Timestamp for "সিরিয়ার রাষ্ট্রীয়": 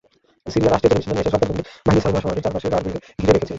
0.53-0.91